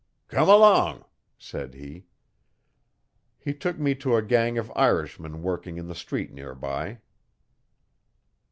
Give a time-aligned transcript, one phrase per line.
[0.29, 1.05] 'Come along,'
[1.37, 2.05] said he.
[3.37, 7.01] He took me to a gang of Irishmen working in the street near by.